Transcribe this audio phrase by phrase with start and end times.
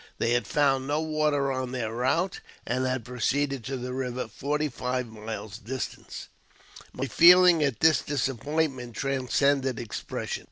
[0.17, 4.67] They had found no water on their route, and had proceeded to the river, forty
[4.67, 6.27] five miles distant.
[6.91, 10.39] My feelings at this disappointment transcended expression.